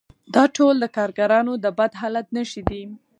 [0.35, 2.83] دا ټول د کارګرانو د بد حالت نښې دي